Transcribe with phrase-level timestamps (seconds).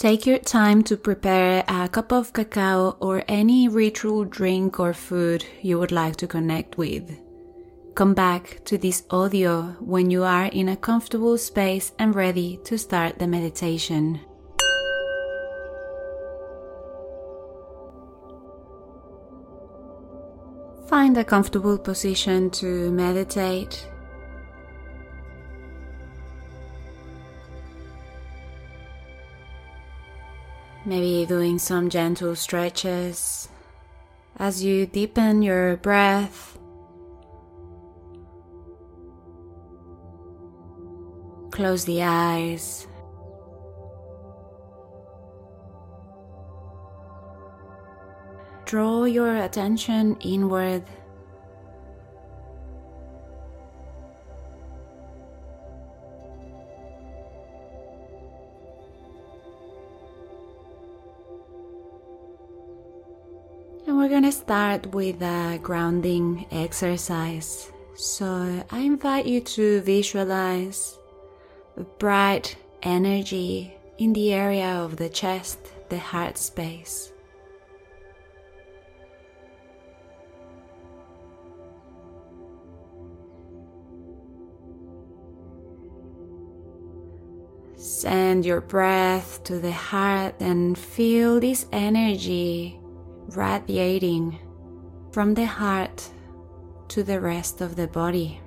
[0.00, 5.44] Take your time to prepare a cup of cacao or any ritual drink or food
[5.60, 7.20] you would like to connect with.
[7.94, 12.78] Come back to this audio when you are in a comfortable space and ready to
[12.78, 14.20] start the meditation.
[20.88, 23.86] Find a comfortable position to meditate.
[30.84, 33.48] Maybe doing some gentle stretches
[34.38, 36.58] as you deepen your breath.
[41.50, 42.86] Close the eyes.
[48.64, 50.84] Draw your attention inward.
[64.50, 67.70] Start with a grounding exercise.
[67.94, 70.98] So I invite you to visualize
[71.76, 77.12] a bright energy in the area of the chest, the heart space.
[87.76, 92.79] Send your breath to the heart and feel this energy
[93.36, 94.38] radiating
[95.12, 96.08] from the heart
[96.88, 98.40] to the rest of the body.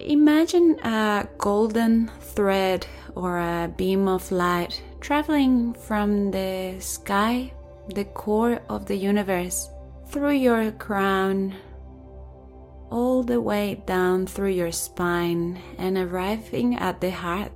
[0.00, 7.52] Imagine a golden thread or a beam of light traveling from the sky
[7.88, 9.68] the core of the universe
[10.08, 11.54] through your crown,
[12.94, 17.50] all the way down through your spine and arriving at the heart.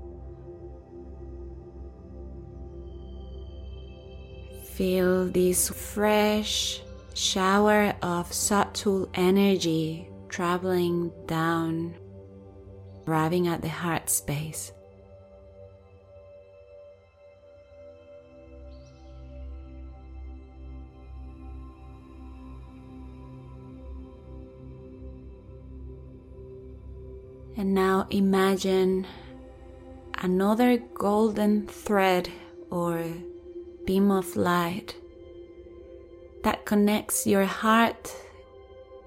[4.72, 6.82] Feel this fresh
[7.14, 11.94] shower of subtle energy traveling down,
[13.06, 14.72] arriving at the heart space.
[27.58, 29.04] And now imagine
[30.14, 32.30] another golden thread
[32.70, 33.04] or
[33.84, 34.94] beam of light
[36.44, 38.14] that connects your heart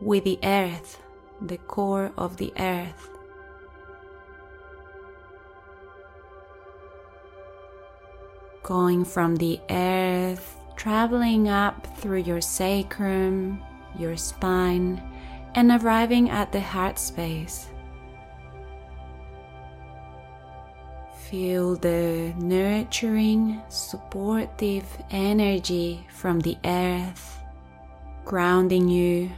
[0.02, 1.02] with the earth,
[1.40, 3.10] the core of the earth.
[8.64, 13.62] Going from the earth, traveling up through your sacrum,
[13.98, 15.02] your spine,
[15.56, 17.68] and arriving at the heart space.
[21.32, 27.40] Feel the nurturing, supportive energy from the earth
[28.26, 29.32] grounding you.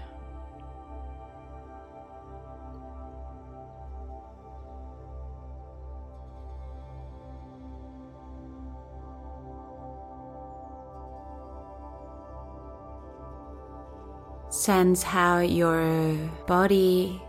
[14.50, 16.16] Sense how your
[16.48, 17.22] body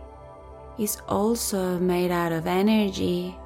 [0.79, 3.37] is also made out of energy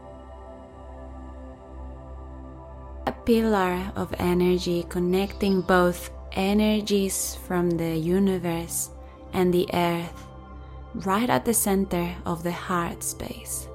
[3.29, 8.89] pillar of energy connecting both energies from the universe
[9.33, 10.25] and the earth
[11.05, 13.67] right at the center of the heart space.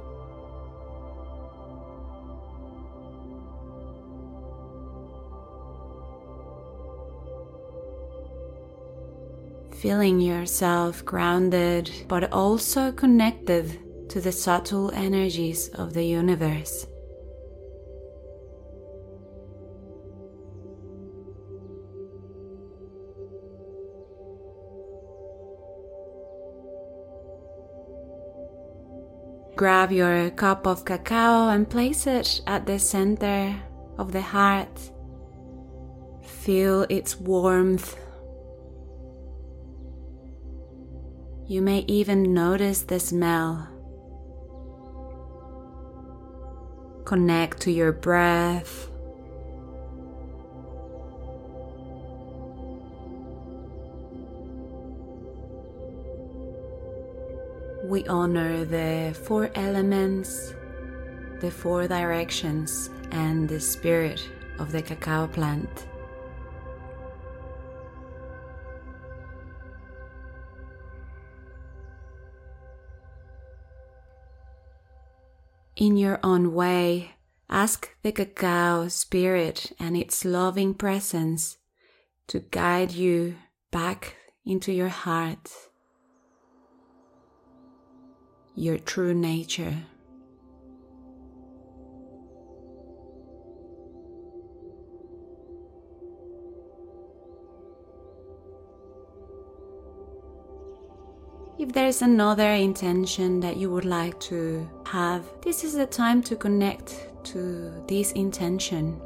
[9.71, 13.79] Feeling yourself grounded but also connected
[14.09, 16.89] to the subtle energies of the universe.
[29.57, 33.55] Grab your cup of cacao and place it at the center
[33.99, 34.91] of the heart.
[36.25, 37.97] Feel its warmth.
[41.47, 43.69] You may even notice the smell.
[47.05, 48.89] Connect to your breath.
[57.95, 60.53] we honor the four elements,
[61.39, 65.87] the four directions, and the spirit of the cacao plant.
[75.77, 77.13] In your own way,
[77.49, 81.59] ask the cacao spirit and its loving presence
[82.27, 83.37] to guide you
[83.71, 85.53] back into your heart
[88.55, 89.77] your true nature.
[101.57, 106.37] If there's another intention that you would like to have, this is the time to
[106.37, 109.01] connect to this intention.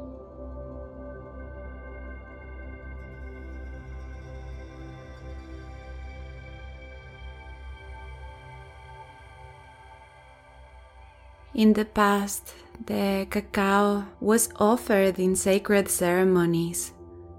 [11.59, 12.53] In the past,
[12.85, 16.93] the cacao was offered in sacred ceremonies,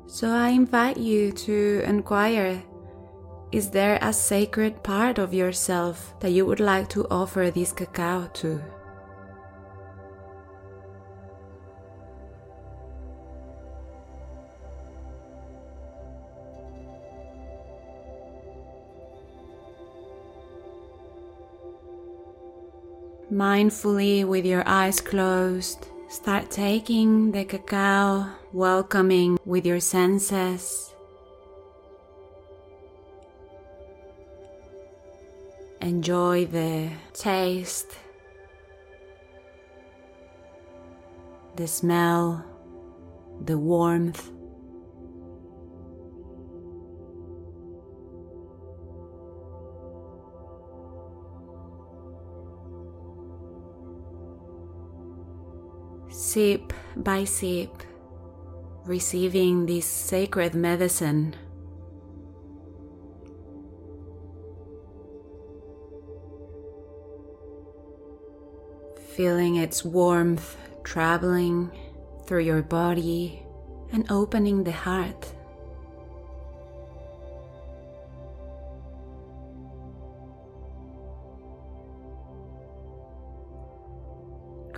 [0.07, 2.63] so I invite you to inquire
[3.51, 8.29] is there a sacred part of yourself that you would like to offer this cacao
[8.35, 8.61] to?
[23.41, 30.93] Mindfully, with your eyes closed, start taking the cacao, welcoming with your senses
[35.81, 37.97] enjoy the taste,
[41.57, 42.45] the smell,
[43.47, 44.31] the warmth.
[56.31, 57.83] Sip by sip,
[58.85, 61.35] receiving this sacred medicine
[69.17, 71.69] feeling its warmth traveling
[72.27, 73.43] through your body
[73.91, 75.35] and opening the heart.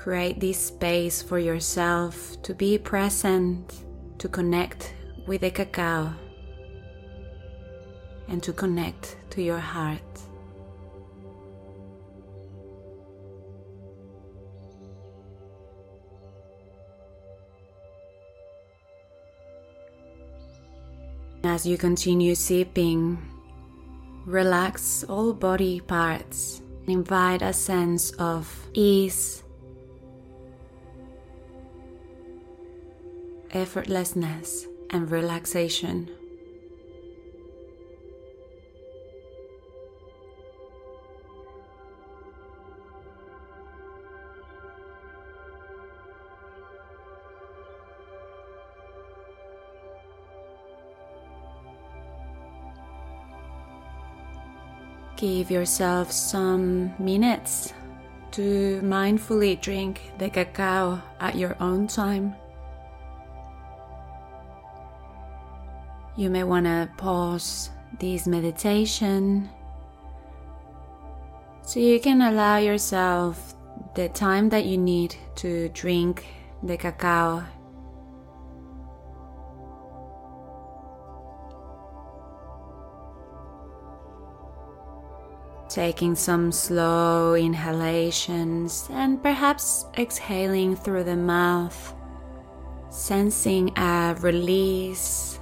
[0.03, 3.85] Create this space for yourself to be present,
[4.19, 4.95] to connect
[5.29, 6.13] with the cacao,
[8.27, 10.03] and to connect to your heart.
[21.45, 23.19] As you continue sipping,
[24.27, 26.61] relax all body parts.
[26.83, 29.42] And invite a sense of ease,
[33.53, 36.11] effortlessness, and relaxation.
[55.17, 57.73] Give yourself some minutes
[58.33, 62.35] to mindfully drink the cacao at your own time.
[66.15, 69.49] You may want to pause this meditation.
[71.63, 73.55] So you can allow yourself
[73.95, 76.27] the time that you need to drink
[76.63, 77.45] the cacao.
[85.71, 91.95] Taking some slow inhalations and perhaps exhaling through the mouth,
[92.91, 95.39] sensing a release,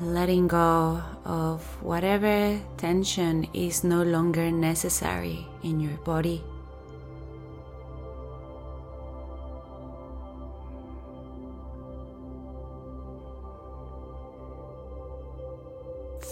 [0.00, 6.42] letting go of whatever tension is no longer necessary in your body.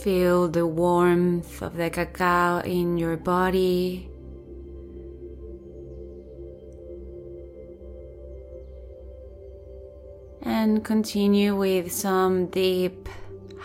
[0.02, 4.08] Feel the warmth of the cacao in your body.
[10.42, 13.10] And continue with some deep,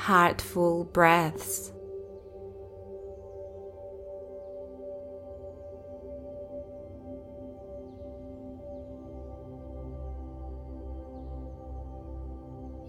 [0.05, 1.71] heartful breaths.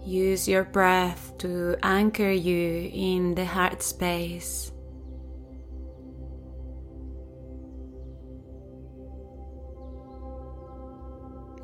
[0.05, 4.71] Use your breath to anchor you in the heart space.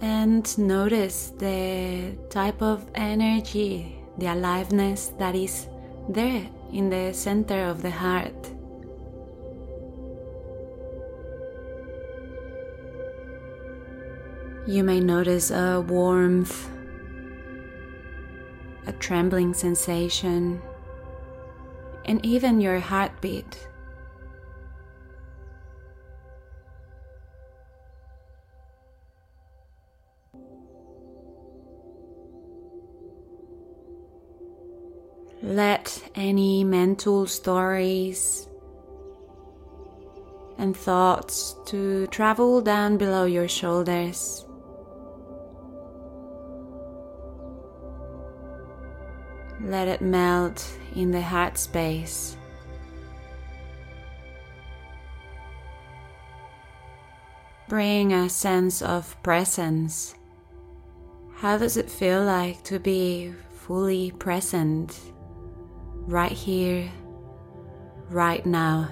[0.02, 5.68] And notice the type of energy, the aliveness that is
[6.10, 8.52] there in the center of the heart.
[14.66, 16.70] You may notice a warmth,
[18.88, 20.62] a trembling sensation,
[22.06, 23.68] and even your heartbeat.
[35.54, 38.48] Let any mental stories
[40.58, 44.48] and thoughts to travel down below your shoulders.
[49.62, 52.36] Let it melt in the heart space.
[57.70, 60.16] Bring a sense of presence.
[61.36, 65.13] How does it feel like to be fully present
[66.08, 66.90] right here,
[68.10, 68.90] right now?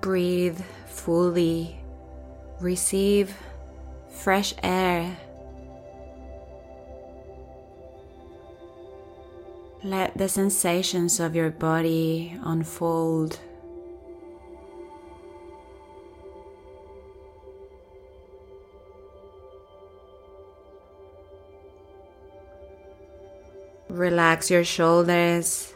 [0.00, 1.76] Breathe fully,
[2.60, 3.34] receive
[4.10, 5.16] fresh air.
[9.84, 13.38] Let the sensations of your body unfold.
[23.92, 25.74] Relax your shoulders,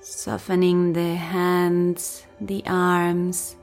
[0.00, 3.56] softening the hands, the arms.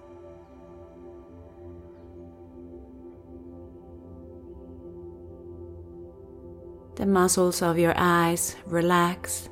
[6.98, 9.50] The muscles of your eyes relax.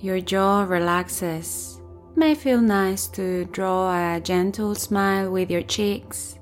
[0.00, 1.80] Your jaw relaxes.
[2.10, 6.36] It may feel nice to draw a gentle smile with your cheeks.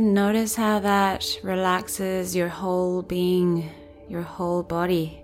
[0.00, 3.70] And notice how that relaxes your whole being,
[4.08, 5.22] your whole body.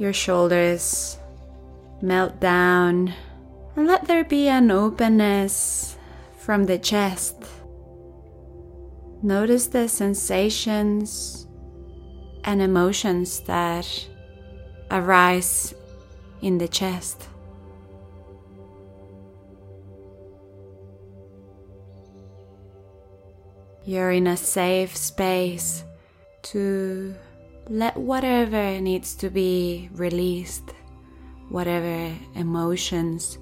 [0.00, 1.16] Your shoulders
[2.02, 3.14] melt down
[3.76, 5.96] and let there be an openness
[6.38, 7.36] from the chest.
[9.22, 11.46] Notice the sensations
[12.42, 14.08] and emotions that
[14.90, 15.72] arise
[16.42, 17.28] in the chest.
[23.88, 25.84] You're in a safe space
[26.50, 27.14] to
[27.68, 30.74] let whatever needs to be released,
[31.50, 33.38] whatever emotions,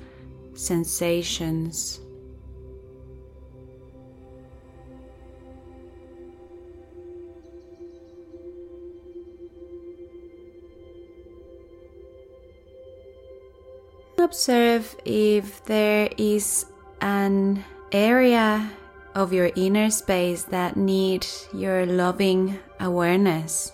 [0.53, 1.99] sensations.
[14.19, 16.67] Observe if there is
[17.01, 18.71] an area
[19.15, 23.73] of your inner space that need your loving awareness.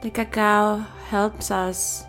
[0.00, 0.78] The cacao
[1.08, 2.06] helps us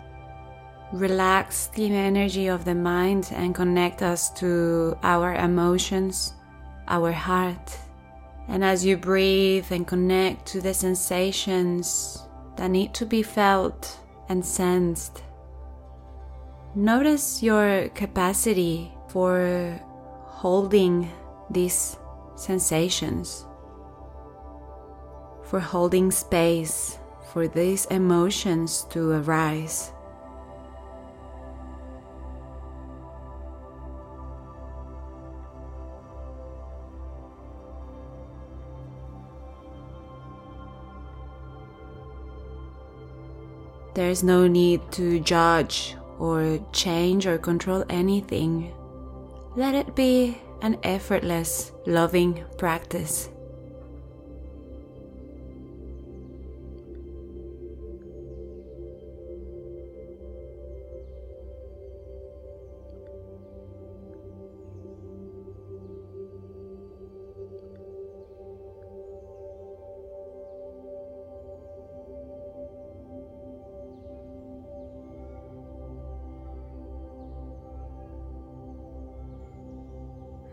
[0.92, 6.34] relax the energy of the mind and connect us to our emotions,
[6.88, 7.78] our heart.
[8.48, 12.22] And as you breathe and connect to the sensations
[12.56, 13.99] that need to be felt
[14.30, 15.22] and sensed.
[16.74, 19.78] Notice your capacity for
[20.24, 21.10] holding
[21.50, 21.98] these
[22.36, 23.44] sensations,
[25.42, 26.96] for holding space
[27.32, 29.92] for these emotions to arise.
[43.94, 48.72] There is no need to judge or change or control anything.
[49.56, 53.30] Let it be an effortless, loving practice.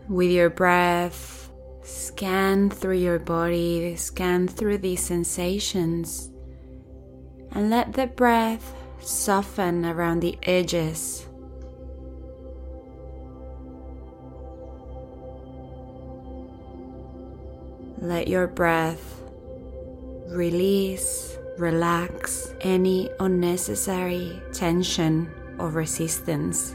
[0.08, 1.50] With your breath,
[1.82, 6.30] scan through your body, scan through these sensations,
[7.52, 11.26] and let the breath soften around the edges.
[17.98, 19.20] Let your breath
[20.28, 26.74] release relax any unnecessary tension or resistance.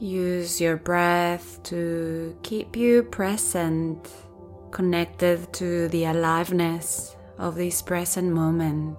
[0.00, 4.08] Use your breath to keep you present,
[4.70, 8.96] connected to the aliveness of this present moment.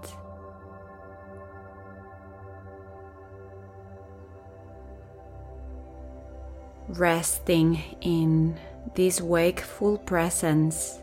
[6.88, 8.60] Resting in
[8.93, 11.00] this wakeful presence.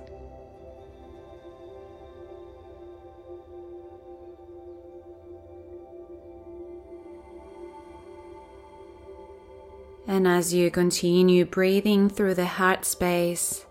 [10.19, 13.65] And as you continue breathing through the heart space,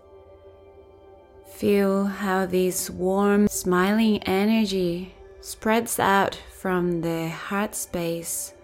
[1.52, 5.12] feel how this warm, smiling energy
[5.42, 8.54] spreads out from the heart space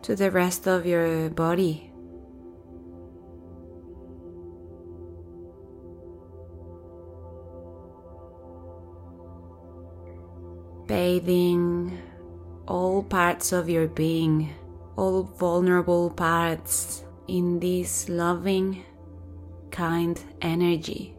[0.00, 1.92] to the rest of your body.
[10.86, 11.98] Bathing
[12.66, 14.54] all parts of your being
[14.96, 18.84] all vulnerable parts in this loving,
[19.70, 21.13] kind energy.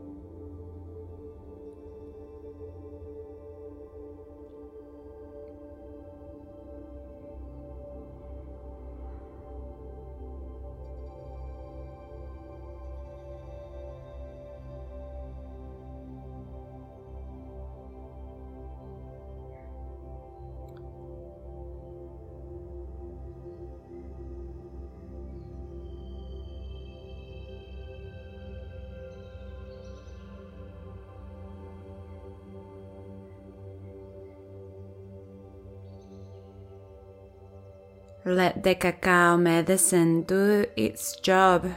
[38.26, 41.72] Let the cacao medicine do its job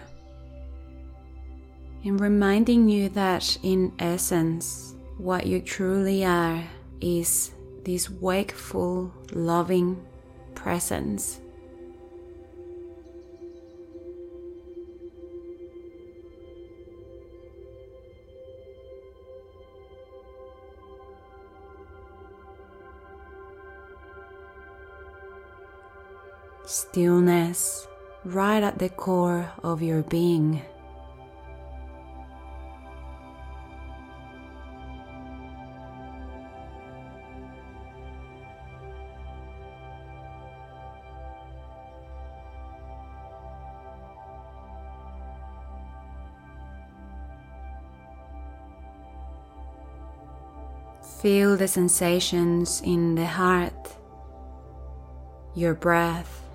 [2.02, 6.64] in reminding you that, in essence, what you truly are
[7.02, 7.50] is
[7.84, 10.02] this wakeful, loving
[10.54, 11.40] presence.
[26.90, 27.86] Stillness
[28.24, 30.62] right at the core of your being.
[51.20, 53.96] Feel the sensations in the heart,
[55.54, 56.47] your breath,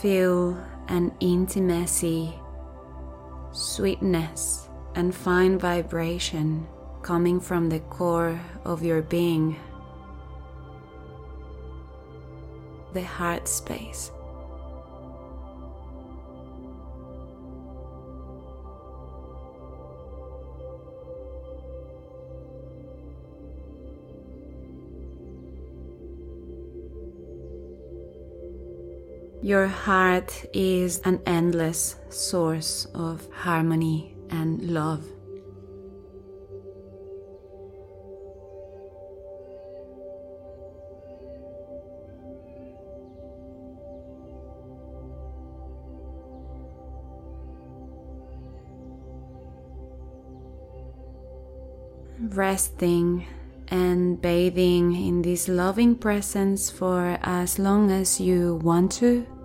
[0.00, 0.56] feel
[0.88, 2.34] an intimacy,
[3.52, 6.66] sweetness, and fine vibration
[7.02, 9.56] coming from the core of your being,
[12.92, 14.10] the heart space.
[29.46, 35.04] Your heart is an endless source of harmony and love.
[52.18, 53.24] Resting
[53.68, 59.35] and bathing in this loving presence for as long as you want to.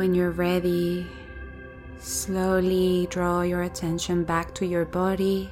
[0.00, 1.06] When you're ready,
[1.98, 5.50] slowly draw your attention back to your body.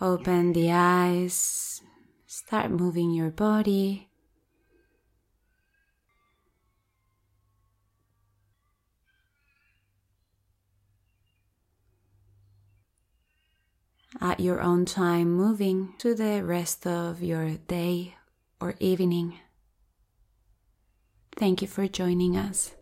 [0.00, 1.80] Open the eyes,
[2.26, 4.08] start moving your body.
[14.20, 18.14] At your own time, moving to the rest of your day
[18.60, 19.38] or evening.
[21.36, 22.74] Thank you for joining us.